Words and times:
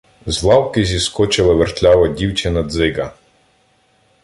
З 0.25 0.43
лавки 0.43 0.85
зіскочила 0.85 1.53
вертлява 1.53 2.07
дівчина-дзиґа: 2.07 3.13